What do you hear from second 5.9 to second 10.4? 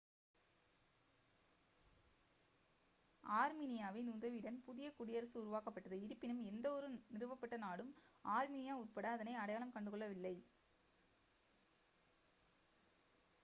இருப்பினும் எந்தவொரு நிறுவப்பட்ட நாடும் ஆர்மினியா உட்பட அதனை அடையாளம் கண்டுகொள்ளவில்லை